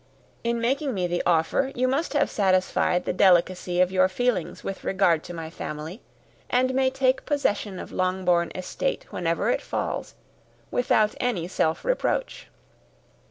[0.43, 4.83] In making me the offer, you must have satisfied the delicacy of your feelings with
[4.83, 6.01] regard to my family,
[6.49, 10.15] and may take possession of Longbourn estate whenever it falls,
[10.71, 12.47] without any self reproach.